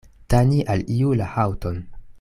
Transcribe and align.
Tani 0.33 0.61
al 0.75 0.81
iu 0.97 1.13
la 1.21 1.29
haŭton. 1.37 1.79